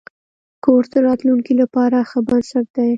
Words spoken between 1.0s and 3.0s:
راتلونکي لپاره ښه بنسټ دی.